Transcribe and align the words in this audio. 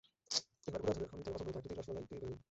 এবার 0.67 0.79
গুঁড়া 0.83 0.97
দুধের 0.99 1.09
খামির 1.09 1.25
থেকে 1.25 1.37
পছন্দমতো 1.37 1.59
আকৃতির 1.59 1.79
রসমালাই 1.79 2.07
তৈরি 2.09 2.17
করে 2.21 2.29
নিন। 2.31 2.39